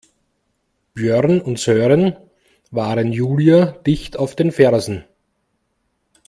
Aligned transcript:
Björn 0.95 1.39
und 1.41 1.59
Sören 1.59 2.17
waren 2.71 3.11
Julia 3.13 3.67
dicht 3.85 4.17
auf 4.17 4.35
den 4.35 4.51
Fersen. 4.51 5.03